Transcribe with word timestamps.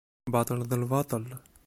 Baṭel 0.31 0.59
d 0.69 0.71
lbaṭel. 0.81 1.25